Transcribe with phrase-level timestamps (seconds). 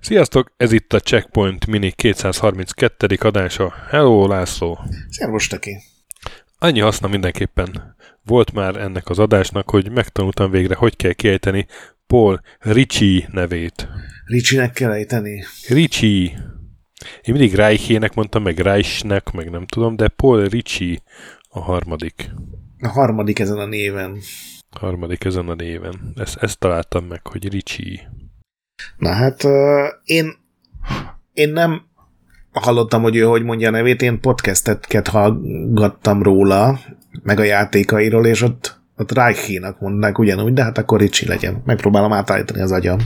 [0.00, 3.16] Sziasztok, ez itt a Checkpoint Mini 232.
[3.18, 3.74] adása.
[3.88, 4.78] Hello, László!
[5.08, 5.76] Szervus, Taki!
[6.58, 11.66] Annyi haszna mindenképpen volt már ennek az adásnak, hogy megtanultam végre, hogy kell kiejteni
[12.06, 13.88] Paul Ricci nevét.
[14.24, 15.44] Riccinek kell ejteni?
[15.68, 16.32] Ricci.
[17.22, 21.02] Én mindig Reichének mondtam, meg Reichnek, meg nem tudom, de Paul Ricci
[21.48, 22.30] a harmadik.
[22.80, 24.18] A harmadik ezen a néven.
[24.70, 26.12] A harmadik ezen a néven.
[26.14, 28.00] Ezt, ezt találtam meg, hogy Ricci.
[28.96, 29.52] Na hát uh,
[30.04, 30.34] én,
[31.32, 31.82] én nem
[32.52, 36.80] hallottam, hogy ő hogy mondja a nevét, én podcastet hallgattam róla,
[37.22, 41.62] meg a játékairól, és ott, ott Reichénak mondnák ugyanúgy, de hát akkor Ricsi legyen.
[41.64, 42.98] Megpróbálom átállítani az agyam.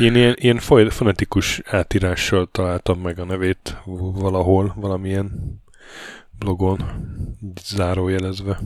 [0.00, 3.76] Én ilyen, ilyen fonetikus átírással találtam meg a nevét
[4.14, 5.30] valahol, valamilyen
[6.38, 6.84] blogon,
[7.62, 8.58] zárójelezve.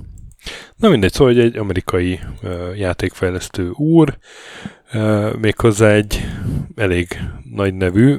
[0.77, 4.19] Na mindegy, szóval egy amerikai uh, játékfejlesztő úr,
[4.93, 6.29] uh, méghozzá egy
[6.75, 8.17] elég nagy nevű,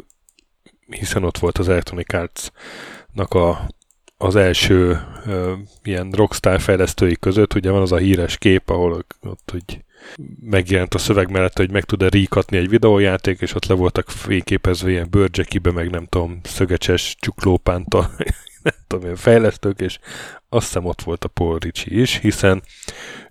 [0.87, 3.67] hiszen ott volt az Electronic Arts-nak a,
[4.23, 5.51] az első uh,
[5.83, 9.83] ilyen rockstar fejlesztői között, ugye van az a híres kép, ahol ott hogy
[10.41, 14.89] megjelent a szöveg mellett, hogy meg tud-e ríkatni egy videójáték, és ott le voltak fényképezve
[14.89, 18.11] ilyen bőrcsekibe, meg nem tudom, szögecses csuklópántal,
[18.63, 19.99] nem tudom, ilyen fejlesztők, és
[20.49, 22.63] azt hiszem ott volt a Paul Ricci is, hiszen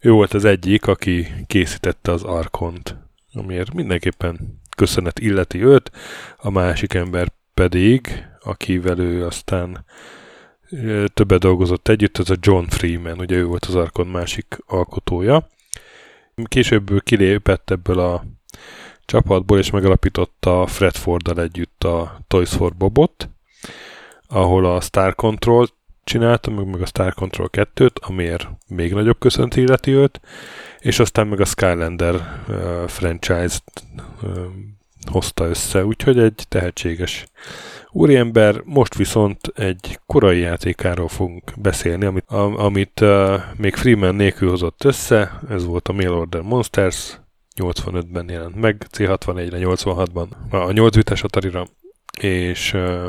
[0.00, 2.96] ő volt az egyik, aki készítette az Arkont,
[3.32, 5.90] amiért mindenképpen köszönet illeti őt,
[6.36, 9.84] a másik ember pedig, akivel ő aztán
[11.15, 15.48] többet dolgozott együtt, az a John Freeman, ugye ő volt az Arkon másik alkotója.
[16.45, 18.25] Később kilépett ebből a
[19.05, 23.28] csapatból, és megalapította Fred Forddal együtt a Toys for Bobot,
[24.27, 25.69] ahol a Star Control
[26.05, 30.20] csinálta, meg, meg a Star Control 2-t, amiért még nagyobb köszönt illeti őt,
[30.78, 32.15] és aztán meg a Skylander
[32.48, 33.84] uh, franchise-t
[34.23, 34.47] uh,
[35.10, 37.26] hozta össze, úgyhogy egy tehetséges
[37.90, 42.24] úriember, most viszont egy korai játékáról fogunk beszélni, amit,
[42.56, 47.20] amit uh, még Freeman nélkül hozott össze, ez volt a Mail Order Monsters,
[47.56, 51.66] 85-ben jelent meg, C64-re, 86-ban, a 8 bites Atari-ra,
[52.20, 53.06] és uh,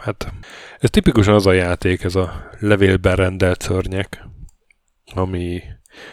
[0.00, 0.32] hát
[0.78, 4.24] ez tipikusan az a játék, ez a levélben rendelt szörnyek,
[5.14, 5.62] ami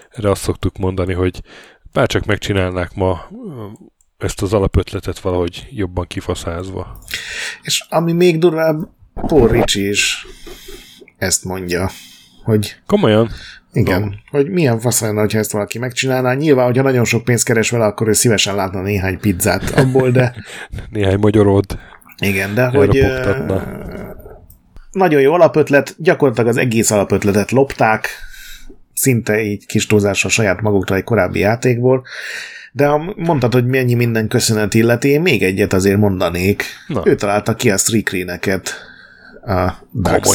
[0.09, 1.41] erre azt szoktuk mondani, hogy
[1.91, 3.27] bárcsak megcsinálnák ma
[4.25, 6.99] ezt az alapötletet valahogy jobban kifaszázva.
[7.61, 10.25] És ami még durvább, Paul Ricci is
[11.17, 11.89] ezt mondja,
[12.43, 12.75] hogy...
[12.85, 13.29] Komolyan?
[13.73, 14.09] Igen, no.
[14.29, 16.33] hogy milyen fasz lenne, ha ezt valaki megcsinálná.
[16.33, 20.35] Nyilván, hogyha nagyon sok pénzt keres vele, akkor ő szívesen látna néhány pizzát abból, de...
[20.89, 21.65] néhány magyarod.
[22.17, 23.05] Igen, de hogy
[24.91, 28.07] nagyon jó alapötlet, gyakorlatilag az egész alapötletet lopták,
[28.93, 32.03] szinte így kis túlzással saját maguktól egy korábbi játékból,
[32.75, 36.63] de ha mondtad, hogy mennyi minden köszönet illeti, én még egyet azért mondanék.
[36.87, 37.01] Na.
[37.05, 38.73] Ő találta ki a Streakreeneket
[39.45, 40.25] a Dark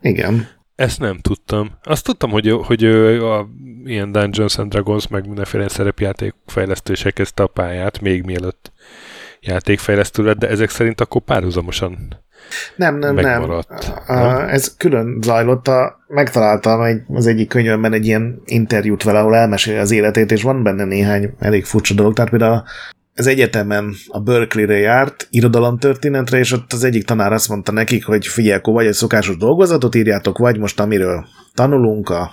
[0.00, 0.48] Igen.
[0.74, 1.70] Ezt nem tudtam.
[1.82, 3.48] Azt tudtam, hogy, hogy a,
[3.84, 8.72] ilyen Dungeons and Dragons, meg mindenféle szerepjáték fejlesztések kezdte a pályát, még mielőtt
[9.40, 12.20] játékfejlesztő lett, de ezek szerint akkor párhuzamosan
[12.76, 13.89] nem, nem, megmaradt, nem.
[14.48, 15.68] Ez külön zajlott.
[15.68, 20.42] A, megtaláltam egy, az egyik könyvemben egy ilyen interjút vele, ahol elmeséli az életét, és
[20.42, 22.14] van benne néhány elég furcsa dolog.
[22.14, 22.62] Tehát például
[23.14, 28.26] az egyetemen a Berkeley-re járt irodalomtörténetre, és ott az egyik tanár azt mondta nekik, hogy
[28.26, 32.30] figyelj, akkor vagy egy szokásos dolgozatot írjátok, vagy most amiről tanulunk a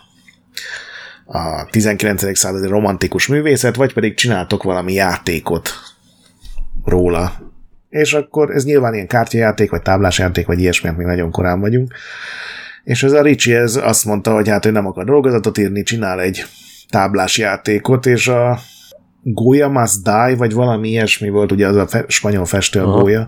[1.27, 2.37] a 19.
[2.37, 5.69] századi romantikus művészet, vagy pedig csináltok valami játékot
[6.85, 7.31] róla.
[7.89, 11.93] És akkor ez nyilván ilyen kártyajáték, vagy táblásjáték, vagy ilyesmi, még nagyon korán vagyunk.
[12.83, 16.21] És ez a Ricsi ez azt mondta, hogy hát ő nem akar dolgozatot írni, csinál
[16.21, 16.45] egy
[16.89, 18.59] táblás játékot, és a
[19.23, 23.27] Goya Must Die, vagy valami ilyesmi volt, ugye az a fe- spanyol festő a Goya.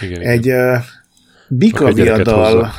[0.00, 0.74] Igen, egy igen.
[0.74, 0.82] Uh,
[1.48, 2.72] Bika viadal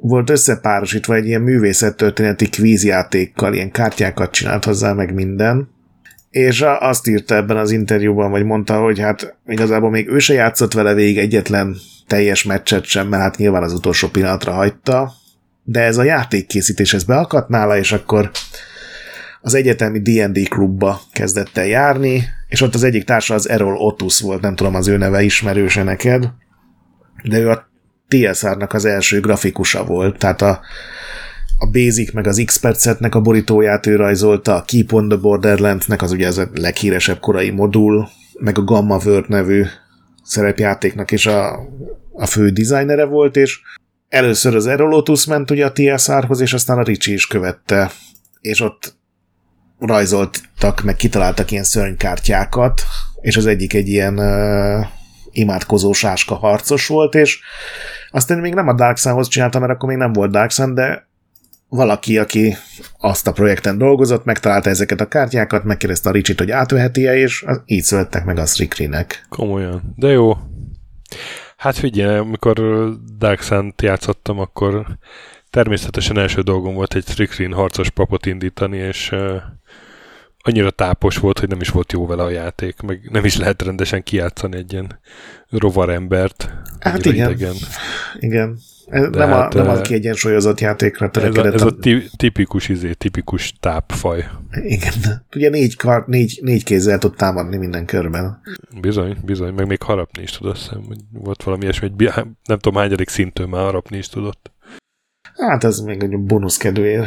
[0.00, 5.68] volt összepárosítva egy ilyen művészettörténeti kvízjátékkal, ilyen kártyákat csinált hozzá, meg minden
[6.32, 10.72] és azt írta ebben az interjúban, vagy mondta, hogy hát igazából még ő se játszott
[10.72, 11.76] vele végig egyetlen
[12.06, 15.12] teljes meccset sem, mert hát nyilván az utolsó pillanatra hagyta,
[15.62, 18.30] de ez a játékkészítés ez beakadt nála, és akkor
[19.40, 24.20] az egyetemi D&D klubba kezdett el járni, és ott az egyik társa az Errol Otus
[24.20, 26.28] volt, nem tudom az ő neve ismerőse neked,
[27.22, 27.70] de ő a
[28.08, 30.60] TSR-nak az első grafikusa volt, tehát a
[31.62, 36.12] a Basic meg az X-Percetnek a borítóját ő rajzolta, a Keep on the Borderlands-nek az
[36.12, 39.64] ugye az a leghíresebb korai modul, meg a Gamma World nevű
[40.22, 41.58] szerepjátéknak is a,
[42.12, 43.60] a fő designere volt, és
[44.08, 47.90] először az Aerolotus ment ugye a TSR-hoz, és aztán a Ricsi is követte,
[48.40, 48.94] és ott
[49.78, 52.82] rajzoltak, meg kitaláltak ilyen szörnykártyákat,
[53.20, 54.86] és az egyik egy ilyen uh,
[55.30, 57.40] imádkozó sáska harcos volt, és
[58.10, 61.10] aztán még nem a Dark Sunhoz csináltam, mert akkor még nem volt Dark Sun, de
[61.72, 62.56] valaki, aki
[62.98, 67.82] azt a projekten dolgozott, megtalálta ezeket a kártyákat, megkérdezte a Ricsit, hogy átveheti-e, és így
[67.82, 69.26] születtek meg a Strikrinek.
[69.28, 69.94] Komolyan.
[69.96, 70.36] De jó.
[71.56, 72.54] Hát figyelj, amikor
[73.18, 74.86] Dark Sun-t játszottam, akkor
[75.50, 79.14] természetesen első dolgom volt egy Strikrin harcos papot indítani, és
[80.42, 83.62] annyira tápos volt, hogy nem is volt jó vele a játék, meg nem is lehet
[83.62, 84.98] rendesen kijátszani egy ilyen
[85.50, 86.50] rovarembert.
[86.78, 87.30] Hát igen.
[87.30, 87.54] Idegen.
[88.18, 88.58] Igen.
[88.86, 91.54] Ez nem, hát, a, nem az kiegyensúlyozott játékra törekedett.
[91.54, 94.24] Ez a, ez a tipikus, izé, tipikus tápfaj.
[94.62, 94.92] Igen.
[95.36, 98.40] Ugye négy, kar, négy, négy kézzel tud támadni minden körben.
[98.80, 102.10] Bizony, bizony, meg még harapni is tud, azt hiszem, hogy volt valami ilyesmi, hogy
[102.44, 104.51] nem tudom, hányadik szintől már harapni is tudott.
[105.36, 107.06] Hát ez még egy bónuszkedőért.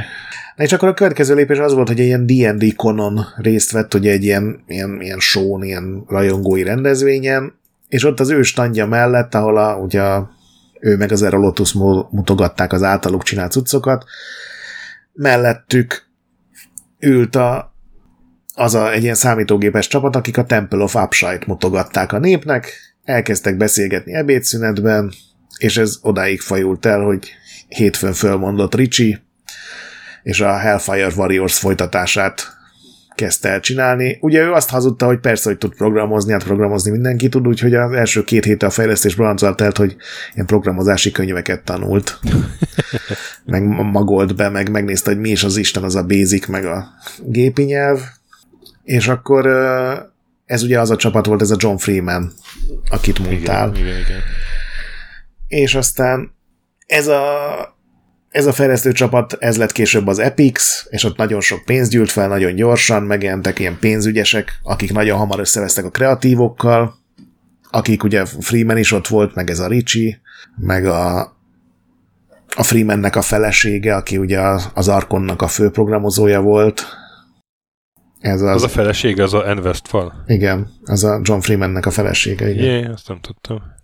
[0.55, 3.93] Na és akkor a következő lépés az volt, hogy egy ilyen D&D konon részt vett,
[3.93, 7.53] ugye egy ilyen, ilyen, ilyen show ilyen rajongói rendezvényen,
[7.87, 10.01] és ott az ő standja mellett, ahol a, ugye
[10.79, 11.73] ő meg az Erolotus
[12.09, 14.05] mutogatták az általuk csinált cuccokat,
[15.13, 16.07] mellettük
[16.99, 17.73] ült a,
[18.53, 22.73] az a, egy ilyen számítógépes csapat, akik a Temple of Upside mutogatták a népnek,
[23.03, 25.11] elkezdtek beszélgetni ebédszünetben,
[25.57, 27.31] és ez odáig fajult el, hogy
[27.75, 29.17] hétfőn fölmondott Ricsi,
[30.23, 32.55] és a Hellfire Warriors folytatását
[33.15, 34.17] kezdte el csinálni.
[34.21, 37.91] Ugye ő azt hazudta, hogy persze, hogy tud programozni, hát programozni mindenki tud, úgyhogy az
[37.91, 39.95] első két héten a fejlesztés azzal telt, hogy
[40.33, 42.19] ilyen programozási könyveket tanult.
[43.45, 46.87] meg magolt be, meg megnézte, hogy mi is az Isten az a basic, meg a
[47.25, 47.99] gépi nyelv.
[48.83, 49.47] És akkor
[50.45, 52.33] ez ugye az a csapat volt, ez a John Freeman,
[52.89, 53.69] akit mondtál.
[53.69, 54.21] Igen, igen, igen.
[55.47, 56.33] És aztán
[56.85, 57.23] ez a
[58.35, 62.11] ez a fejlesztő csapat, ez lett később az Epix, és ott nagyon sok pénz gyűlt
[62.11, 66.95] fel, nagyon gyorsan, megjelentek ilyen pénzügyesek, akik nagyon hamar összevesztek a kreatívokkal,
[67.71, 70.17] akik ugye Freeman is ott volt, meg ez a Ricsi,
[70.55, 71.19] meg a,
[72.55, 74.39] a Freemannek a felesége, aki ugye
[74.73, 76.85] az Arkonnak a főprogramozója volt.
[78.19, 79.57] Ez az, az a felesége, az a N.
[79.57, 80.11] Westfall?
[80.25, 82.49] Igen, az a John Freemannek a felesége.
[82.49, 82.63] Igen.
[82.63, 83.74] Jé, azt nem tudtam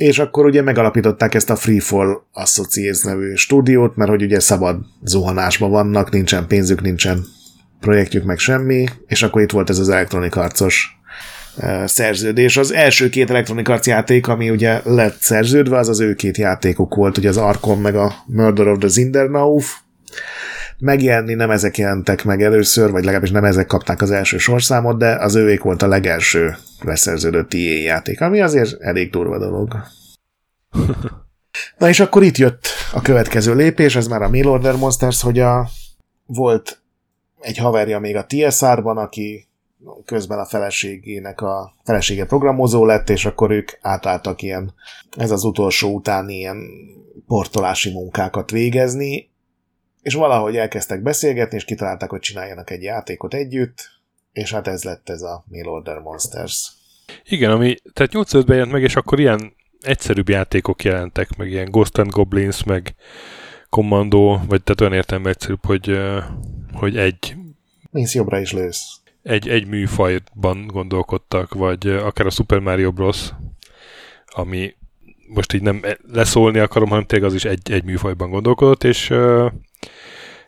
[0.00, 5.70] és akkor ugye megalapították ezt a Freefall Associates nevű stúdiót, mert hogy ugye szabad zuhanásban
[5.70, 7.24] vannak, nincsen pénzük, nincsen
[7.80, 11.00] projektjük, meg semmi, és akkor itt volt ez az elektronik arcos
[11.84, 12.56] szerződés.
[12.56, 16.94] Az első két elektronik arc játék, ami ugye lett szerződve, az az ő két játékuk
[16.94, 19.76] volt, ugye az Arkon meg a Murder of the Zindernauf.
[20.80, 25.14] Megjelenni nem ezek jelentek meg először, vagy legalábbis nem ezek kapták az első sorszámot, de
[25.14, 29.76] az ővék volt a legelső leszerződött EA játék, ami azért elég durva dolog.
[31.78, 35.38] Na és akkor itt jött a következő lépés, ez már a Mail Order Monsters, hogy
[35.38, 35.68] a,
[36.26, 36.80] volt
[37.40, 39.48] egy haverja még a TSR-ban, aki
[40.04, 44.74] közben a feleségének a felesége programozó lett, és akkor ők átálltak ilyen,
[45.16, 46.56] ez az utolsó után ilyen
[47.26, 49.29] portolási munkákat végezni,
[50.02, 53.90] és valahogy elkezdtek beszélgetni, és kitalálták, hogy csináljanak egy játékot együtt,
[54.32, 56.72] és hát ez lett ez a Mail Order Monsters.
[57.24, 61.70] Igen, ami, tehát 8 ben jelent meg, és akkor ilyen egyszerűbb játékok jelentek, meg ilyen
[61.70, 62.94] Ghost and Goblins, meg
[63.68, 65.98] Commando, vagy tehát olyan értelme egyszerűbb, hogy,
[66.72, 67.34] hogy egy...
[67.90, 68.84] Mész jobbra is lősz.
[69.22, 73.30] Egy, egy műfajban gondolkodtak, vagy akár a Super Mario Bros.,
[74.26, 74.74] ami
[75.28, 79.12] most így nem leszólni akarom, hanem tényleg az is egy, egy műfajban gondolkodott, és,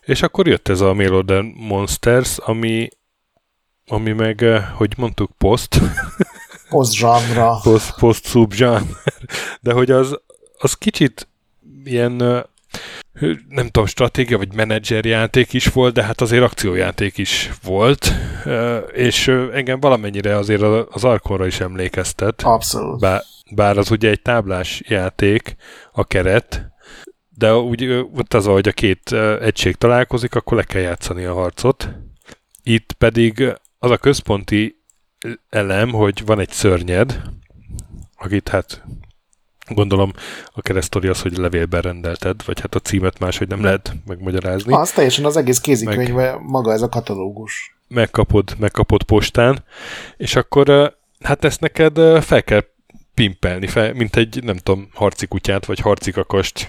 [0.00, 2.88] és akkor jött ez a Mail Order Monsters, ami,
[3.86, 5.78] ami meg, hogy mondtuk, post.
[6.68, 7.58] Post-zsánra.
[7.62, 8.96] Post, post subzsán.
[9.60, 10.20] De hogy az,
[10.58, 11.28] az kicsit
[11.84, 12.46] ilyen
[13.48, 18.12] nem tudom, stratégia vagy menedzserjáték is volt, de hát azért akciójáték is volt,
[18.92, 22.42] és engem valamennyire azért az Arkonra is emlékeztet.
[22.42, 23.00] Abszolút.
[23.00, 25.56] Bár, bár az ugye egy táblás játék,
[25.92, 26.71] a keret,
[27.34, 31.88] de úgy ott az, hogy a két egység találkozik, akkor le kell játszani a harcot.
[32.62, 34.82] Itt pedig az a központi
[35.48, 37.22] elem, hogy van egy szörnyed,
[38.16, 38.84] akit hát
[39.68, 40.12] gondolom
[40.52, 44.74] a keresztori az, hogy levélben rendelted, vagy hát a címet máshogy nem lehet megmagyarázni.
[44.74, 47.76] Az teljesen az egész kézikönyv, Meg, maga ez a katalógus.
[47.88, 49.64] Megkapod, megkapod postán,
[50.16, 52.64] és akkor hát ezt neked fel kell
[53.14, 56.68] pimpelni, fel, mint egy, nem tudom, harci kutyát, vagy harci kakast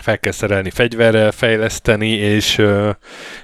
[0.00, 2.62] fel kell szerelni fegyverrel, fejleszteni, és,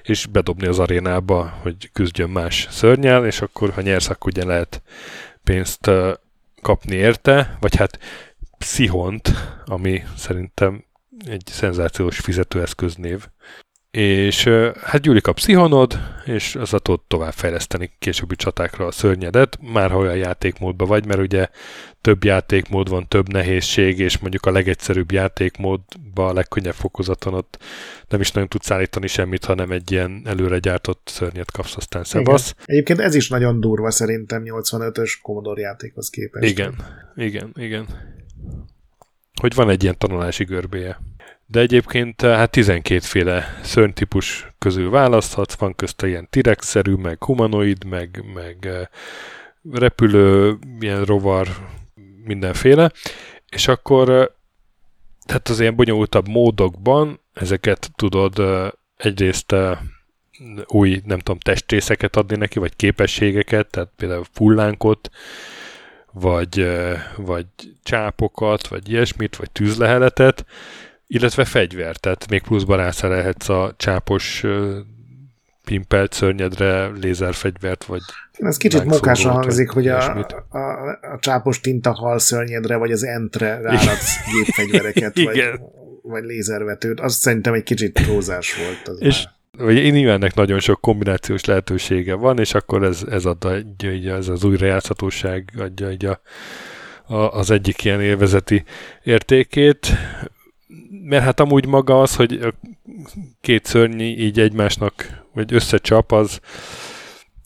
[0.02, 4.82] és bedobni az arénába, hogy küzdjön más szörnyel, és akkor, ha nyersz, akkor ugye lehet
[5.44, 5.90] pénzt
[6.62, 7.98] kapni érte, vagy hát
[8.58, 9.30] Pszichont,
[9.64, 10.84] ami szerintem
[11.26, 13.28] egy szenzációs fizetőeszköznév,
[13.96, 14.44] és
[14.82, 19.98] hát gyűlik a pszichonod, és az a tudod továbbfejleszteni későbbi csatákra a szörnyedet, már ha
[19.98, 21.48] olyan játékmódban vagy, mert ugye
[22.00, 27.58] több játékmód van, több nehézség, és mondjuk a legegyszerűbb játékmódban, a legkönnyebb fokozaton ott
[28.08, 32.54] nem is nagyon tudsz állítani semmit, hanem egy ilyen előre gyártott szörnyet kapsz, aztán szevasz.
[32.64, 36.50] Egyébként ez is nagyon durva szerintem 85-ös Commodore játékhoz képest.
[36.50, 36.74] Igen,
[37.14, 37.86] igen, igen.
[39.40, 40.98] Hogy van egy ilyen tanulási görbéje.
[41.48, 47.84] De egyébként eh, hát 12 féle szörnytípus közül választhatsz, van közte ilyen T-rex-szerű, meg humanoid,
[47.84, 48.86] meg, meg eh,
[49.72, 51.48] repülő, ilyen rovar,
[52.24, 52.92] mindenféle,
[53.48, 54.26] és akkor eh,
[55.26, 58.42] tehát az ilyen bonyolultabb módokban ezeket tudod
[58.96, 59.54] egyrészt
[60.66, 65.10] új, nem tudom, testrészeket adni neki, vagy képességeket, tehát például fullánkot,
[66.12, 66.66] vagy,
[67.16, 67.46] vagy
[67.82, 70.44] csápokat, vagy ilyesmit, vagy tűzleheletet,
[71.06, 74.44] illetve fegyvert, tehát még pluszban rászerelhetsz a csápos
[75.64, 78.00] pimpelt szörnyedre lézerfegyvert, vagy
[78.32, 80.58] Ez kicsit mókásan hangzik, hogy a, a,
[81.12, 85.42] a csápos tinta hal szörnyedre, vagy az entre ráadsz gépfegyvereket, vagy,
[86.02, 87.00] vagy lézervetőt.
[87.00, 88.88] Azt szerintem egy kicsit prózás volt.
[88.88, 89.25] Az és
[89.58, 94.28] vagy nyilván ennek nagyon sok kombinációs lehetősége van, és akkor ez, ez adja, így, ez
[94.28, 96.20] az újrajátszhatóság adja így a,
[97.06, 98.64] a, az egyik ilyen élvezeti
[99.02, 99.86] értékét
[101.08, 102.54] mert hát amúgy maga az, hogy a
[103.40, 106.40] két szörnyi így egymásnak, vagy összecsap, az,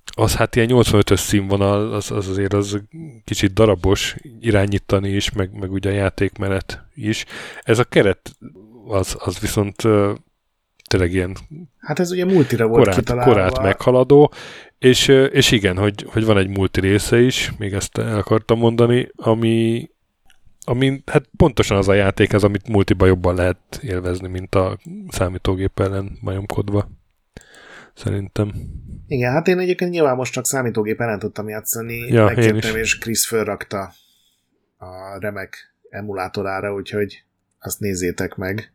[0.04, 2.82] az hát ilyen 85-ös színvonal, az, az azért az
[3.24, 7.24] kicsit darabos irányítani is, meg, meg ugye a játékmenet is.
[7.62, 8.36] Ez a keret
[8.88, 9.82] az, az viszont
[10.88, 11.36] tényleg ilyen
[11.78, 13.32] Hát ez ugye multira volt korát, kitalálva.
[13.32, 14.32] korát meghaladó,
[14.78, 19.08] és, és igen, hogy, hogy van egy multi része is, még ezt el akartam mondani,
[19.16, 19.90] ami,
[20.70, 25.80] ami hát pontosan az a játék ez, amit multiba jobban lehet élvezni, mint a számítógép
[25.80, 26.90] ellen majomkodva.
[27.94, 28.52] Szerintem.
[29.06, 33.26] Igen, hát én egyébként nyilván most csak számítógép ellen tudtam játszani, ja, megkértem, és Chris
[33.26, 33.92] fölrakta
[34.76, 37.24] a remek emulátorára, úgyhogy
[37.58, 38.72] azt nézzétek meg.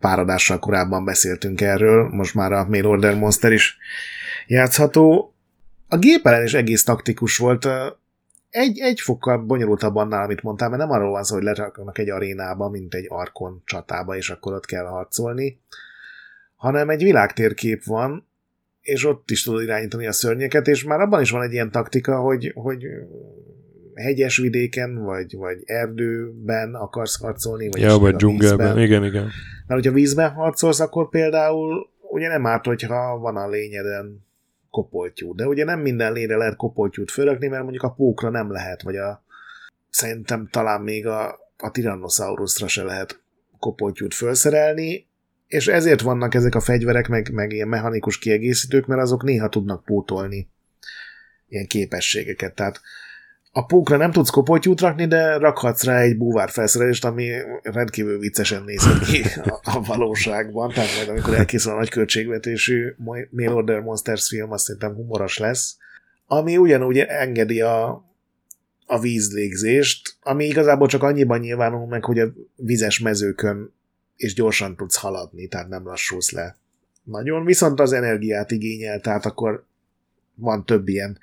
[0.00, 3.76] Pár adással korábban beszéltünk erről, most már a Mail Order Monster is
[4.46, 5.34] játszható.
[5.88, 7.68] A gép ellen is egész taktikus volt,
[8.50, 12.10] egy, egy fokkal bonyolultabb annál, amit mondtál, mert nem arról van szó, hogy leraknak egy
[12.10, 15.60] arénába, mint egy arkon csatába, és akkor ott kell harcolni,
[16.56, 18.26] hanem egy világtérkép van,
[18.80, 22.20] és ott is tudod irányítani a szörnyeket, és már abban is van egy ilyen taktika,
[22.20, 22.86] hogy, hogy
[23.94, 29.22] hegyes vidéken, vagy, vagy erdőben akarsz harcolni, vagy, ja, vagy dzsungelben, igen, igen.
[29.66, 34.27] Mert hogyha vízben harcolsz, akkor például ugye nem árt, hogyha van a lényeden
[34.70, 35.34] kopoltyú.
[35.34, 38.96] De ugye nem minden lére lehet kopoltyút fölökni, mert mondjuk a pókra nem lehet, vagy
[38.96, 39.24] a
[39.90, 43.20] szerintem talán még a, a Tyrannosaurusra se lehet
[43.58, 45.06] kopoltyút felszerelni,
[45.46, 49.84] és ezért vannak ezek a fegyverek, meg, meg ilyen mechanikus kiegészítők, mert azok néha tudnak
[49.84, 50.48] pótolni
[51.48, 52.54] ilyen képességeket.
[52.54, 52.80] Tehát
[53.52, 57.30] a pókra nem tudsz kopoltyút rakni, de rakhatsz rá egy búvár felszerelést, ami
[57.62, 60.72] rendkívül viccesen néz ki a, a valóságban.
[60.72, 62.94] Tehát majd amikor elkészül a nagy költségvetésű
[63.30, 65.76] Mail Order Monsters film, azt szerintem humoros lesz.
[66.26, 68.04] Ami ugyanúgy engedi a,
[68.86, 73.72] a vízlégzést, ami igazából csak annyiban nyilvánul meg, hogy a vizes mezőkön
[74.16, 76.56] és gyorsan tudsz haladni, tehát nem lassulsz le.
[77.02, 79.64] Nagyon, viszont az energiát igényel, tehát akkor
[80.34, 81.18] van több ilyen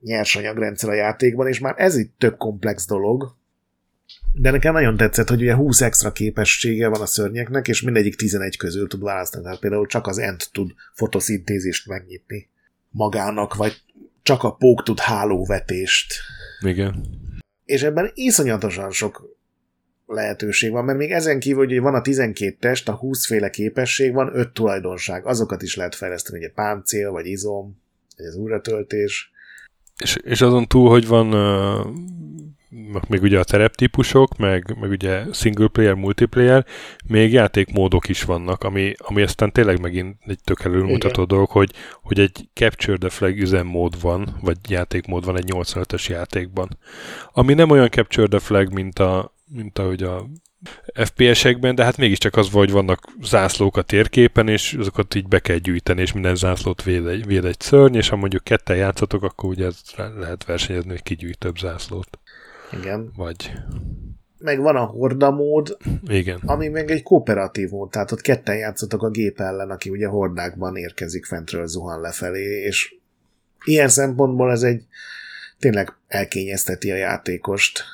[0.00, 3.36] nyersanyagrendszer a játékban, és már ez itt tök komplex dolog,
[4.32, 8.56] de nekem nagyon tetszett, hogy ugye 20 extra képessége van a szörnyeknek, és mindegyik 11
[8.56, 9.44] közül tud választani.
[9.44, 12.48] Tehát például csak az Ent tud fotoszintézist megnyitni
[12.90, 13.82] magának, vagy
[14.22, 16.14] csak a pók tud hálóvetést.
[16.60, 17.04] Igen.
[17.64, 19.36] És ebben iszonyatosan sok
[20.06, 24.12] lehetőség van, mert még ezen kívül, hogy van a 12 test, a 20 féle képesség,
[24.12, 25.26] van 5 tulajdonság.
[25.26, 27.82] Azokat is lehet fejleszteni, ugye páncél, vagy izom,
[28.16, 29.30] vagy az újratöltés.
[30.02, 31.86] És, és azon túl, hogy van uh,
[33.08, 36.66] még ugye a tereptípusok, meg, meg ugye single player, multiplayer,
[37.06, 41.70] még játékmódok is vannak, ami, ami aztán tényleg megint egy tök előmutató dolog, hogy,
[42.02, 46.78] hogy egy Capture the Flag üzemmód van, vagy játékmód van egy 85-ös játékban.
[47.32, 50.26] Ami nem olyan Capture the Flag, mint, a, mint ahogy a
[50.94, 55.56] FPS-ekben, de hát mégiscsak az vagy vannak zászlók a térképen, és azokat így be kell
[55.56, 59.50] gyűjteni, és minden zászlót véd egy, véd egy szörny, és ha mondjuk ketten játszatok, akkor
[59.50, 59.68] ugye
[60.18, 62.18] lehet versenyezni, hogy kigyűjt több zászlót.
[62.80, 63.12] Igen.
[63.16, 63.52] Vagy...
[64.38, 66.40] Meg van a horda mód, Igen.
[66.46, 70.76] ami meg egy kooperatív mód, tehát ott ketten játszatok a gép ellen, aki ugye hordákban
[70.76, 72.94] érkezik fentről, zuhan lefelé, és
[73.64, 74.82] ilyen szempontból ez egy
[75.58, 77.84] tényleg elkényezteti a játékost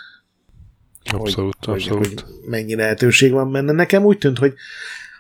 [1.13, 2.07] Abszolút, hogy, abszolút.
[2.07, 3.73] Hogy, hogy mennyi lehetőség van benne.
[3.73, 4.55] Nekem úgy tűnt, hogy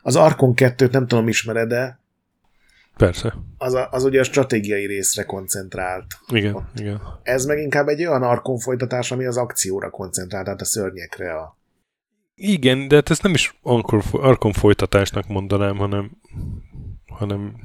[0.02, 2.02] az Arkon 2-t nem tudom, ismered de
[2.96, 3.34] Persze.
[3.58, 6.18] Az, a, az ugye a stratégiai részre koncentrált.
[6.28, 6.78] Igen, Ott.
[6.78, 7.00] igen.
[7.22, 11.34] Ez meg inkább egy olyan Arkon folytatás, ami az akcióra koncentrált, tehát a szörnyekre.
[11.34, 11.56] A...
[12.34, 13.58] Igen, de hát ezt nem is
[14.12, 16.10] Arkon folytatásnak mondanám, hanem
[17.14, 17.56] hanem...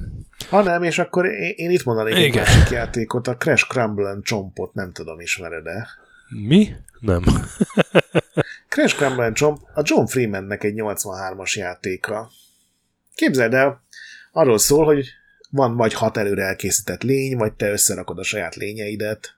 [0.50, 2.26] Ha nem, és akkor én, én itt mondanék Igen.
[2.26, 5.88] egy másik játékot, a Crash Crumble Chompot, nem tudom, ismered-e?
[6.30, 6.76] Mi?
[7.00, 7.24] Nem.
[8.70, 12.30] Crash Crumble Chomp a John Freemannek egy 83-as játéka.
[13.16, 13.84] Képzeld el,
[14.32, 15.08] arról szól, hogy
[15.50, 19.38] van vagy hat előre elkészített lény, vagy te összerakod a saját lényeidet.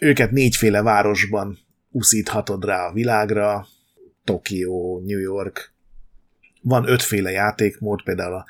[0.00, 1.58] Őket négyféle városban
[1.90, 3.66] uszíthatod rá a világra,
[4.24, 5.72] Tokió, New York.
[6.62, 8.46] Van ötféle játékmód, például a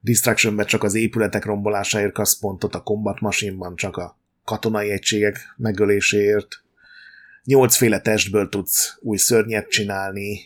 [0.00, 6.61] Distractionben csak az épületek rombolásáért kapsz pontot, a Combat Machine-ban csak a katonai egységek megöléséért.
[7.44, 10.40] Nyolcféle testből tudsz új szörnyet csinálni,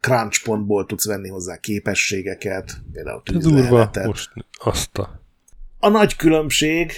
[0.00, 5.22] crunch pontból tudsz venni hozzá képességeket, például Durva, most azt a...
[5.78, 6.92] A nagy különbség,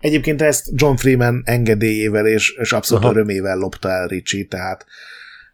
[0.00, 3.12] egyébként ezt John Freeman engedélyével és, és abszolút Aha.
[3.12, 4.86] örömével lopta el Richie, tehát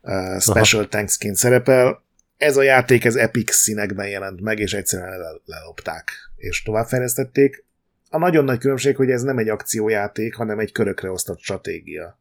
[0.02, 0.90] uh, Special Aha.
[0.90, 2.02] Tanksként szerepel.
[2.36, 7.64] Ez a játék, ez Epic színekben jelent meg, és egyszerűen lelopták, és továbbfejlesztették.
[8.10, 12.20] A nagyon nagy különbség, hogy ez nem egy akciójáték, hanem egy körökre osztott stratégia.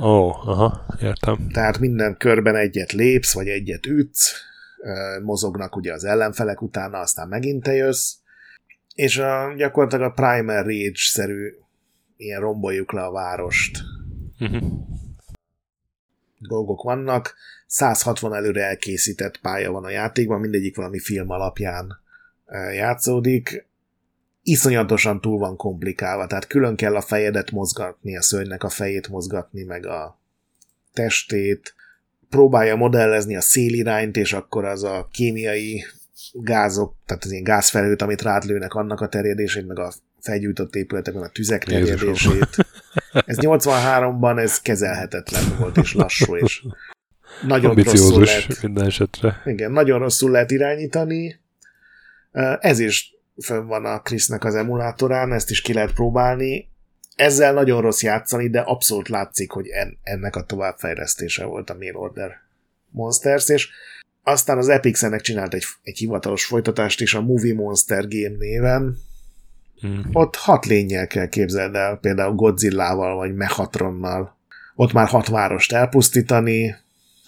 [0.00, 1.48] Ó, oh, aha, értem.
[1.52, 4.32] Tehát minden körben egyet lépsz, vagy egyet ütsz,
[5.22, 8.14] mozognak ugye az ellenfelek utána, aztán megint te jössz,
[8.94, 11.54] és a, gyakorlatilag a Primer Rage-szerű
[12.16, 13.78] ilyen romboljuk le a várost
[14.40, 14.62] uh-huh.
[16.38, 17.34] dolgok vannak.
[17.66, 22.00] 160 előre elkészített pálya van a játékban, mindegyik valami film alapján
[22.72, 23.67] játszódik
[24.48, 29.62] iszonyatosan túl van komplikálva, tehát külön kell a fejedet mozgatni, a szörnynek a fejét mozgatni,
[29.62, 30.18] meg a
[30.92, 31.74] testét,
[32.30, 35.84] próbálja modellezni a szélirányt, és akkor az a kémiai
[36.32, 41.22] gázok, tehát az ilyen gázfelhőt, amit rád lőnek, annak a terjedését, meg a felgyújtott épületekben
[41.22, 42.56] a tüzek terjedését.
[43.12, 46.62] Ez 83-ban ez kezelhetetlen volt, és lassú, és
[47.46, 49.42] nagyon rosszul lehet, minden esetre.
[49.44, 51.40] Igen, nagyon rosszul lehet irányítani.
[52.60, 56.68] Ez is fönn van a Krisznek az emulátorán, ezt is ki lehet próbálni.
[57.16, 61.96] Ezzel nagyon rossz játszani, de abszolút látszik, hogy en, ennek a továbbfejlesztése volt a Mail
[61.96, 62.40] Order
[62.90, 63.68] Monsters, és
[64.22, 68.98] aztán az Epic ennek csinált egy, egy hivatalos folytatást is a Movie Monster Game néven.
[69.80, 70.08] Hmm.
[70.12, 74.36] Ott hat lényel kell képzeld el, például Godzilla-val vagy Mechatronnal.
[74.74, 76.76] Ott már hat várost elpusztítani,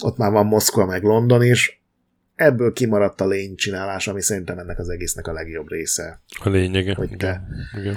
[0.03, 1.80] ott már van Moszkva meg London is,
[2.41, 6.21] ebből kimaradt a lény csinálás, ami szerintem ennek az egésznek a legjobb része.
[6.43, 6.95] A lényege.
[6.95, 7.43] Hogy te
[7.79, 7.97] igen.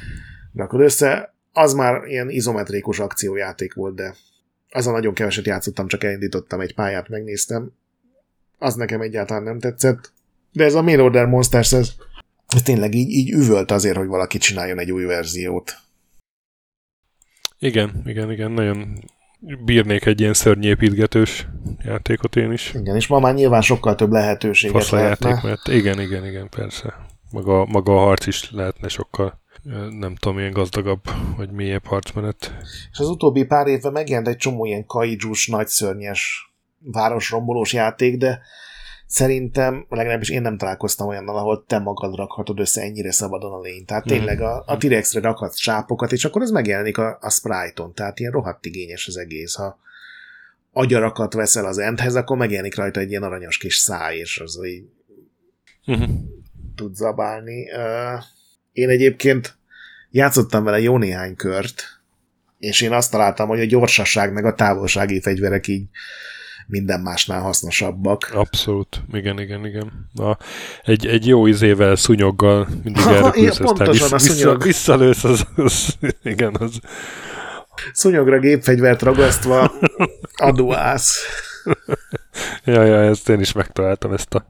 [0.56, 1.34] rakod össze.
[1.54, 4.16] Az már ilyen izometrikus akciójáték volt, de
[4.70, 7.72] az a nagyon keveset játszottam, csak elindítottam egy pályát, megnéztem.
[8.58, 10.12] Az nekem egyáltalán nem tetszett.
[10.52, 11.94] De ez a Mail Order Monsters, ez,
[12.48, 15.76] ez tényleg így, így üvölt azért, hogy valaki csináljon egy új verziót.
[17.60, 19.04] Igen, igen, igen, nagyon
[19.66, 21.48] bírnék egy ilyen szörnyépítgetős
[21.84, 22.74] játékot én is.
[22.74, 25.30] Igen, és ma már nyilván sokkal több lehetőséget Fasz lehetne.
[25.30, 26.94] játék, mert igen, igen, igen, persze.
[27.32, 29.42] Maga, maga a harc is lehetne sokkal
[30.00, 31.02] nem tudom, ilyen gazdagabb,
[31.38, 32.54] vagy mélyebb harcmenet.
[32.92, 38.42] És az utóbbi pár évben megjelent egy csomó ilyen kaijus, nagyszörnyes városrombolós játék, de
[39.08, 43.86] Szerintem, legalábbis én nem találkoztam olyannal, ahol te magad rakhatod össze ennyire szabadon a lényt.
[43.86, 44.14] Tehát mhm.
[44.14, 47.94] tényleg a, a T-Rexre rakhatsz sápokat, és akkor az megjelenik a, a sprite-on.
[47.94, 49.56] Tehát ilyen rohadt igényes az egész.
[49.56, 49.80] Ha
[50.72, 54.86] agyarakat veszel az endhez, akkor megjelenik rajta egy ilyen aranyos kis száj, és az így
[55.86, 56.10] uh-huh.
[56.76, 57.66] tud zabálni.
[58.72, 59.58] Én egyébként
[60.12, 61.84] játszottam vele jó néhány kört,
[62.60, 65.86] és én azt találtam, hogy a gyorsaság meg a távolsági fegyverek így
[66.68, 68.32] minden másnál hasznosabbak.
[68.34, 70.10] Abszolút, igen, igen, igen.
[70.12, 70.38] Na,
[70.84, 76.80] egy, egy jó izével, szúnyoggal mindig elrepülsz, aztán vissza, vissza, visszalősz, az, az, igen, az...
[77.94, 79.72] Szúnyogra gépfegyvert ragasztva
[80.36, 81.18] adóász.
[82.66, 84.46] ja, ja, ezt én is megtaláltam, ezt a,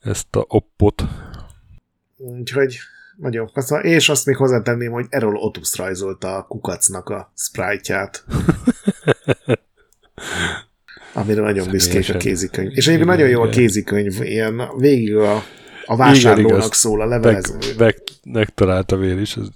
[0.00, 1.04] ezt a oppot.
[2.16, 2.78] Úgyhogy
[3.16, 3.80] nagyon faszal.
[3.80, 8.24] És azt még hozzátenném, hogy Errol Otus rajzolta a kukacnak a sprite-ját.
[11.16, 12.70] amire nagyon büszkék a kézikönyv.
[12.74, 15.42] És egyébként nagyon jó a kézikönyv, ilyen végig a,
[15.86, 17.54] a vásárlónak igen, szól, a levelező.
[17.54, 19.46] Meg, meg, megtalálta vér is, ez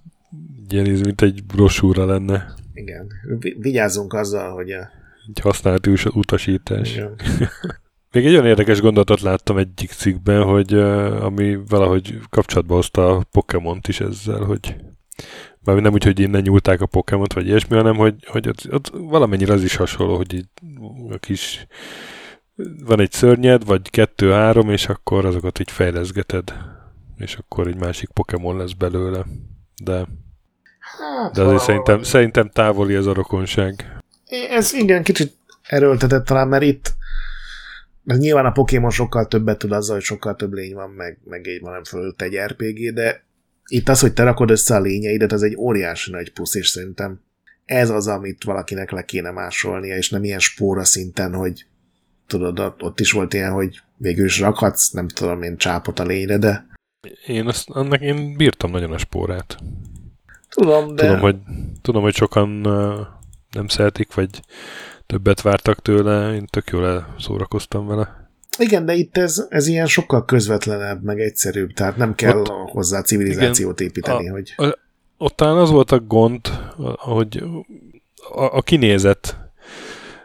[0.68, 2.55] ilyen, mint egy brosúra lenne.
[2.75, 3.07] Igen.
[3.59, 4.88] Vigyázzunk azzal, hogy a...
[5.29, 6.92] Egy használati utasítás.
[6.92, 7.14] Igen.
[8.12, 10.75] Még egy olyan érdekes gondolatot láttam egyik cikkben, hogy
[11.20, 14.77] ami valahogy kapcsolatba hozta a Pokémont is ezzel, hogy
[15.64, 18.88] Már nem úgy, hogy innen nyúlták a Pokémont, vagy ilyesmi, hanem hogy, hogy ott, ott
[18.88, 20.49] valamennyire az is hasonló, hogy így
[21.12, 21.66] a kis
[22.85, 26.55] van egy szörnyed, vagy kettő-három, és akkor azokat így fejleszgeted.
[27.16, 29.27] És akkor egy másik Pokémon lesz belőle.
[29.85, 30.07] De,
[30.79, 34.03] hát, de azért szerintem, szerintem távoli ez a rokonság.
[34.51, 36.99] Ez igen, kicsit erőltetett talán, mert itt
[38.03, 41.46] mert nyilván a Pokémon sokkal többet tud azzal, hogy sokkal több lény van, meg, meg
[41.46, 43.25] egy van fölött egy RPG, de
[43.66, 47.20] itt az, hogy te rakod össze a lényeidet, az egy óriási nagy plusz, és szerintem
[47.71, 51.67] ez az, amit valakinek le kéne másolnia, és nem ilyen spóra szinten, hogy
[52.27, 56.39] tudod, ott is volt ilyen, hogy végül is rakhatsz, nem tudom én, csápot a lényre,
[56.39, 56.67] de...
[57.27, 59.57] Én azt, annak én bírtam nagyon a spórát.
[60.49, 61.03] Tudom, de...
[61.07, 61.37] Tudom, hogy,
[61.83, 62.49] tudom, hogy sokan
[63.51, 64.41] nem szeretik, vagy
[65.07, 68.31] többet vártak tőle, én tök jól szórakoztam vele.
[68.59, 73.03] Igen, de itt ez, ez ilyen sokkal közvetlenebb, meg egyszerűbb, tehát nem kell ott, hozzá
[73.03, 74.55] civilizációt igen, építeni, a, hogy...
[74.57, 74.79] A,
[75.19, 76.60] ott talán az volt a gond,
[76.99, 77.45] hogy
[78.35, 79.38] a, a kinézet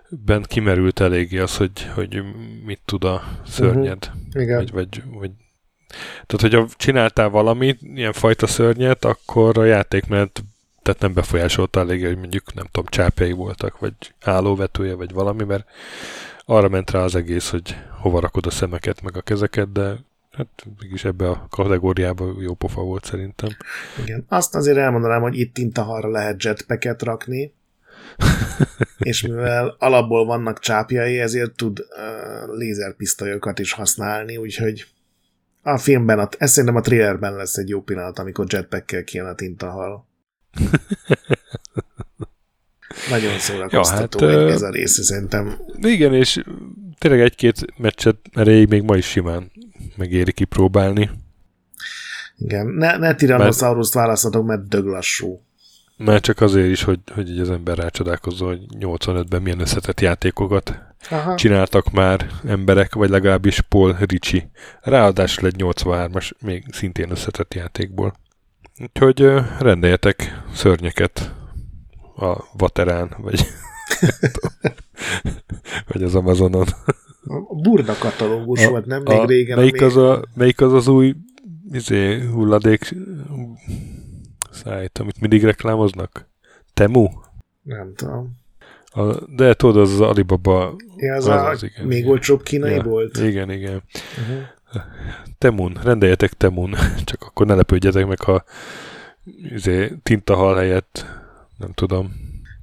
[0.09, 2.23] bent kimerült eléggé az, hogy, hogy
[2.65, 4.11] mit tud a szörnyed.
[4.13, 4.43] Uh-huh.
[4.43, 4.57] Igen.
[4.57, 5.31] Vagy, vagy, vagy
[6.25, 10.43] tehát, hogyha csináltál valamit, ilyen fajta szörnyet, akkor a játékmenet
[10.85, 15.67] tehát nem befolyásolta elég, hogy mondjuk nem tudom, csápjai voltak, vagy állóvetője, vagy valami, mert
[16.45, 19.95] arra ment rá az egész, hogy hova rakod a szemeket, meg a kezeket, de
[20.35, 23.49] hát mégis ebbe a kategóriába jó pofa volt szerintem.
[24.03, 24.25] Igen.
[24.27, 27.53] Azt azért elmondanám, hogy itt tintaharra lehet jetpacket rakni,
[28.97, 34.85] és mivel alapból vannak csápjai, ezért tud uh, lézerpisztolyokat is használni, úgyhogy
[35.61, 39.35] a filmben, a, ez szerintem a trailerben lesz egy jó pillanat, amikor jetpackkel kijön a
[39.35, 40.05] tintahal.
[43.09, 45.59] Nagyon szórakoztató ja, hát, ez a rész, szerintem.
[45.81, 46.43] Igen, és
[46.97, 49.51] tényleg egy-két meccset erejéig még ma is simán
[49.97, 51.09] megéri kipróbálni.
[52.37, 55.41] Igen, ne, ne Tyrannosaurus választatok, mert dög lassú.
[55.97, 60.79] Mert csak azért is, hogy, hogy így az ember rácsodálkozzon, hogy 85-ben milyen összetett játékokat
[61.09, 61.35] Aha.
[61.35, 64.49] csináltak már emberek, vagy legalábbis Paul Ricci.
[64.81, 68.13] Ráadásul egy 83-as, még szintén összetett játékból.
[68.81, 71.33] Úgyhogy rendeljetek szörnyeket
[72.15, 73.47] a Vaterán, vagy,
[75.87, 76.65] vagy az Amazonon.
[77.27, 79.01] A burda katalógus a, volt, nem?
[79.01, 79.57] Még a, régen.
[79.57, 81.15] Melyik az, a, melyik az az új
[81.71, 82.95] izé, hulladék
[84.51, 86.27] szájt, amit mindig reklámoznak?
[86.73, 87.07] Temu?
[87.61, 88.31] Nem tudom.
[88.85, 90.75] A, de tudod, az az Alibaba.
[90.97, 93.17] Ja, az, az, a, az igen, még olcsóbb kínai ja, volt?
[93.17, 93.83] Igen, igen.
[94.19, 94.43] Uh-huh.
[95.37, 98.43] Temun, rendeljetek Temun, csak akkor ne lepődjetek meg, ha
[99.53, 101.05] izé, tintahal helyett,
[101.57, 102.13] nem tudom.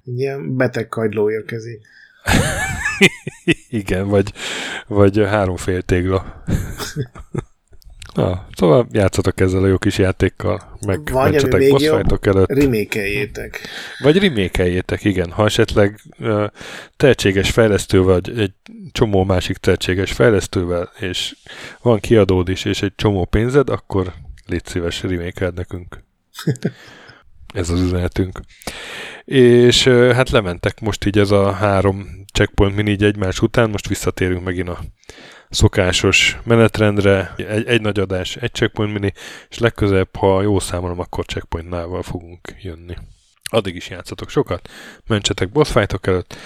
[0.04, 1.80] Ilyen beteg kagyló érkezik.
[3.68, 4.32] Igen, vagy,
[4.86, 6.42] vagy háromfél tégla.
[8.14, 12.52] Na, szóval játszatok ezzel a jó kis játékkal, meg mentsetek boss előtt.
[12.52, 13.60] Remékeljétek.
[13.98, 15.30] Vagy remékeljétek, igen.
[15.30, 16.46] Ha esetleg uh,
[16.96, 18.52] tehetséges fejlesztő vagy egy
[18.92, 21.36] csomó másik tehetséges fejlesztővel, és
[21.82, 24.12] van kiadód is, és egy csomó pénzed, akkor
[24.46, 26.04] légy szíves, remékeld nekünk.
[27.52, 28.40] ez az üzenetünk.
[29.24, 34.44] És hát lementek most így ez a három checkpoint mini így egymás után, most visszatérünk
[34.44, 34.78] megint a
[35.50, 39.12] szokásos menetrendre, egy, egy nagy adás, egy checkpoint mini,
[39.48, 42.94] és legközelebb, ha jó számolom, akkor checkpointnával fogunk jönni.
[43.50, 44.68] Addig is játszatok sokat,
[45.06, 46.36] mentsetek boss előtt,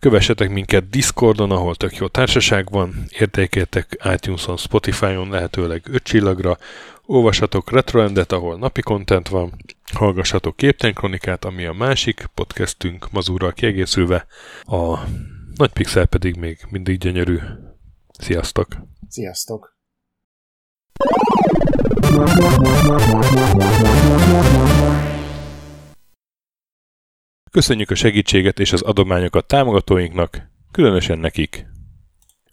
[0.00, 6.58] Kövessetek minket Discordon, ahol tök jó társaság van, értékeltek iTunes-on, Spotify-on lehetőleg 5 csillagra,
[7.06, 9.52] olvassatok Retroendet, ahol napi content van,
[9.92, 14.26] hallgassatok Képten Kronikát, ami a másik podcastünk mazúrral kiegészülve,
[14.62, 14.98] a
[15.56, 17.38] Nagy Pixel pedig még mindig gyönyörű.
[18.18, 18.68] Sziasztok!
[19.08, 19.76] Sziasztok!
[27.50, 31.66] Köszönjük a segítséget és az adományokat támogatóinknak, különösen nekik.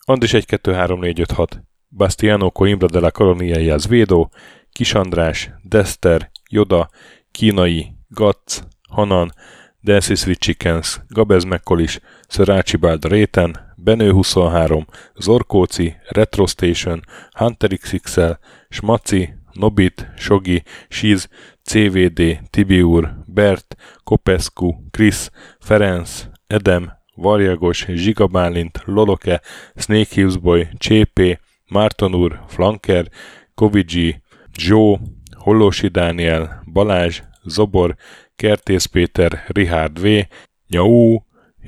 [0.05, 4.31] Andis 1 2 3 4 5 6 Bastiano Coimbra de la Colonia Védó,
[4.71, 6.89] Kis András, Dester, Joda,
[7.31, 9.31] Kínai, Gatz, Hanan,
[9.83, 18.31] Dancy Sweet Chickens, Gabez Mekkolis, Sir Archibald Réten, Benő 23, Zorkóci, Retro Station, Hunter XXL,
[18.69, 21.27] Smaci, Nobit, Sogi, Siz,
[21.63, 29.41] CVD, Tibiur, Bert, Kopescu, Krisz, Ferenc, Edem, Varjagos, Zsigabálint, Loloke,
[29.75, 33.05] Snake Hills Boy, Csépé, Márton úr, Flanker,
[33.55, 34.21] Kovicsi,
[34.57, 34.99] Zsó,
[35.37, 37.95] Hollósi Dániel, Balázs, Zobor,
[38.35, 40.27] Kertész Péter, Richard V,
[40.67, 41.17] Nyau,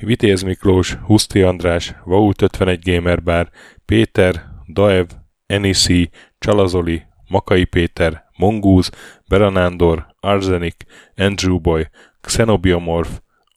[0.01, 3.49] Vitéz Miklós, Huszti András, Vault 51 Gamer Bar,
[3.85, 5.05] Péter, Daev,
[5.45, 8.89] Enisi, Csalazoli, Makai Péter, Mongúz,
[9.29, 10.75] Beranándor, Arsenic,
[11.15, 11.87] Andrew Boy,
[12.21, 13.11] Xenobiomorph,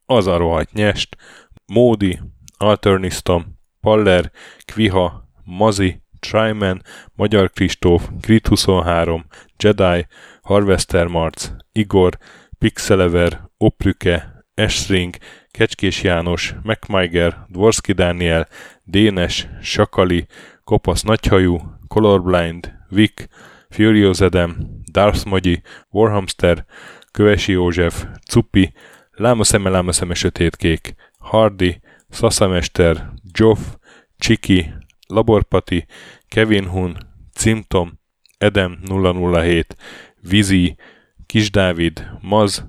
[0.06, 1.16] az a rohadt nyest,
[1.66, 2.18] Módi,
[2.56, 4.30] Alternistom, Paller,
[4.64, 6.82] Kviha, Mazi, Tryman,
[7.14, 10.06] Magyar Kristóf, Grit 23, Jedi,
[10.42, 12.18] Harvester Marc, Igor,
[12.58, 15.16] Pixelever, Oprüke, Esring,
[15.50, 18.48] Kecskés János, MacMiger, Dvorski Dániel,
[18.84, 20.26] Dénes, Sakali,
[20.64, 23.28] Kopasz Nagyhajú, Colorblind, Vic,
[23.68, 26.66] Furious Edem, Darth Magyi, Warhamster,
[27.12, 28.72] Kövesi József, Cupi,
[29.10, 33.58] Lámaszeme, Lámaszeme Sötétkék, Hardy, Szaszamester, Joff,
[34.18, 34.72] Csiki,
[35.06, 35.86] Laborpati,
[36.28, 36.96] Kevin Hun,
[37.34, 37.98] Cimtom,
[38.38, 38.78] Edem
[39.32, 39.76] 007,
[40.20, 40.76] Vizi,
[41.26, 42.68] Kis Dávid, Maz,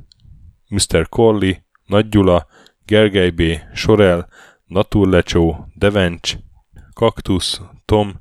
[0.68, 1.10] Mr.
[1.10, 1.54] Corley,
[1.86, 2.48] Nagy Gyula,
[2.86, 3.42] Gergely B.,
[3.74, 4.28] Sorel,
[4.66, 6.36] Naturlecsó, Devencs,
[6.94, 8.20] Kaktusz, Tom,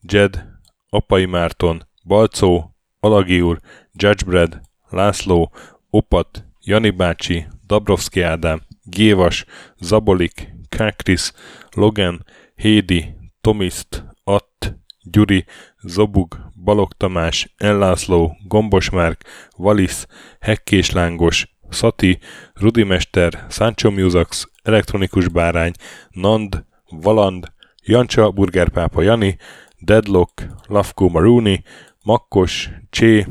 [0.00, 0.46] Jed,
[0.88, 2.71] Apai Márton, Balcó,
[3.04, 3.58] Alagi úr,
[3.92, 4.60] Judgebred,
[4.90, 5.52] László,
[5.90, 9.44] Opat, Jani bácsi, Dabrowski Ádám, Gévas,
[9.80, 11.32] Zabolik, Kákris,
[11.74, 15.44] Logan, Hédi, Tomiszt, Att, Gyuri,
[15.80, 19.24] Zobug, Balog Tamás, Ellászló, Gombos Márk,
[19.56, 20.06] Valisz,
[20.40, 22.18] Hekkés Lángos, Szati,
[22.54, 25.72] Rudimester, Sancho Musax, Elektronikus Bárány,
[26.10, 27.52] Nand, Valand,
[27.84, 29.36] Jancsa, Burgerpápa Jani,
[29.78, 31.64] Deadlock, Lavko Maruni,
[32.02, 33.26] Makkos, Csé,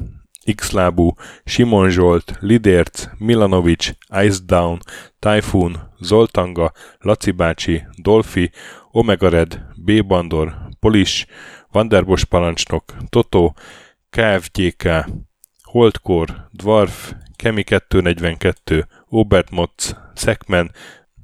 [0.55, 1.13] Xlábú,
[1.45, 4.79] Simon Zsolt, Lidérc, Milanovic, Ice Down,
[5.19, 8.51] Typhoon, Zoltanga, Laci bácsi, Dolfi,
[8.91, 10.05] Omega Red, B.
[10.05, 11.25] Bandor, Polis,
[11.71, 13.53] Vanderbos parancsnok, Toto,
[14.09, 15.05] KFGK,
[15.63, 20.71] Holdkor, Dwarf, Kemi 242, Obert Motz, Szekmen,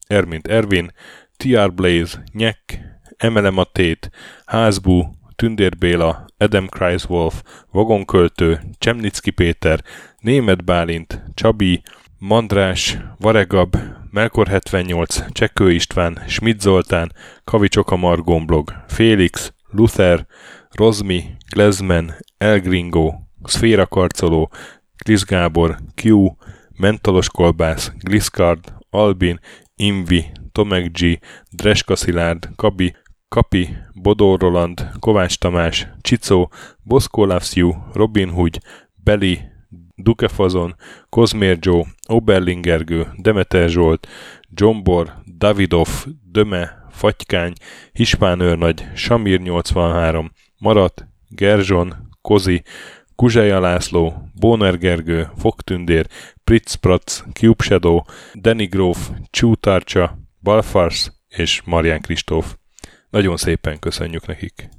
[0.08, 0.92] Ermint Ervin,
[1.38, 2.80] TR Blaze, Nyek,
[3.18, 4.10] Emelem a Tét,
[4.46, 9.84] Házbú, Tündér Béla, Adam Kreiswolf, Vagonköltő, Csemnicki Péter,
[10.20, 11.82] Német Bálint, Csabi,
[12.20, 13.78] Mandrás, Varegab,
[14.12, 20.26] Melkor 78, Csekő István, Schmidt Zoltán, Kavicsok a Margomblog, Félix, Luther,
[20.70, 24.52] Rozmi, Glezmen, Elgringo, Szféra Karcoló,
[24.98, 26.28] Chris Gábor, Q,
[26.78, 29.40] Mentolos Kolbász, Gliscard, Albin,
[29.76, 31.20] Invi, Tomek G,
[31.52, 32.96] Dreska Szilárd, Kabi,
[33.30, 36.52] Kapi, Bodó Roland, Kovács Tamás, Csicó,
[36.84, 37.54] Boszkó Loves
[37.94, 38.58] Robin Hood,
[39.04, 39.40] Beli,
[39.96, 40.76] Dukefazon,
[41.10, 44.08] Kozmér Joe, Oberlingergő, Demeter Zsolt,
[44.50, 45.88] Jombor, Davidov,
[46.32, 47.54] Döme, Fatykány,
[47.92, 52.64] Hispán őrnagy, Samir 83, Marat, Gerzson, Kozi,
[53.16, 56.08] Kuzseja László, Bóner Gergő, Fogtündér,
[56.44, 58.02] Pritz Prac, Cube Shadow,
[58.34, 62.56] Danny Gróf, Csútárcsa, Balfars és Marian Kristóf.
[63.10, 64.70] Nagyon szépen köszönjük nekik!